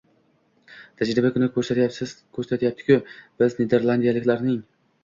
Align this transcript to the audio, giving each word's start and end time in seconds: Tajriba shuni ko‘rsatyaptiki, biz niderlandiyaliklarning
Tajriba 1.01 1.31
shuni 1.35 1.51
ko‘rsatyaptiki, 1.59 2.99
biz 3.45 3.59
niderlandiyaliklarning 3.63 4.63